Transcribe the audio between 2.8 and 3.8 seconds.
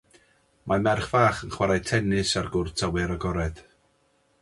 awyr agored.